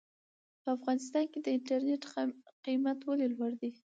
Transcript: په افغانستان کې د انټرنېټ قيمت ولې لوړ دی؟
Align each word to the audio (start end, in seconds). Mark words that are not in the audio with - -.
په 0.61 0.69
افغانستان 0.77 1.25
کې 1.31 1.39
د 1.41 1.47
انټرنېټ 1.57 2.03
قيمت 2.65 2.99
ولې 3.03 3.27
لوړ 3.35 3.51
دی؟ 3.61 3.71